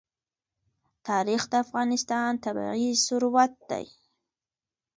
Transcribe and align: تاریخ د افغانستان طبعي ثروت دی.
تاریخ 1.07 1.41
د 1.51 1.53
افغانستان 1.65 2.31
طبعي 2.43 2.89
ثروت 3.05 3.53
دی. 3.69 3.85